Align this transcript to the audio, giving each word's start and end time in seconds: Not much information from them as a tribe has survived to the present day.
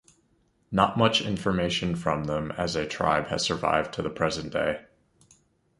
Not 0.71 0.97
much 0.97 1.21
information 1.21 1.95
from 1.95 2.23
them 2.23 2.51
as 2.53 2.75
a 2.75 2.87
tribe 2.87 3.27
has 3.27 3.43
survived 3.43 3.93
to 3.93 4.01
the 4.01 4.09
present 4.09 4.51
day. 4.51 4.85